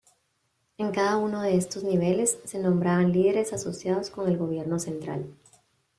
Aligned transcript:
En 0.79 0.89
cada 0.89 1.17
uno 1.17 1.43
de 1.43 1.55
estos 1.55 1.83
niveles, 1.83 2.39
se 2.43 2.57
nombraban 2.57 3.11
líderes 3.11 3.53
asociados 3.53 4.09
con 4.09 4.27
el 4.27 4.35
gobierno 4.35 4.79
central. 4.79 5.27